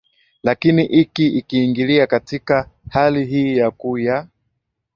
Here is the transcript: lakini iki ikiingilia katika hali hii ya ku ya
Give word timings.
lakini 0.43 0.85
iki 0.85 1.25
ikiingilia 1.27 2.07
katika 2.07 2.69
hali 2.89 3.25
hii 3.25 3.57
ya 3.57 3.71
ku 3.71 3.97
ya 3.97 4.27